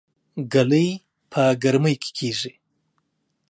ګلۍ 0.53 0.89
په 1.31 1.41
ګرمۍ 1.63 1.95
کې 2.01 2.09
کيږي 2.17 2.53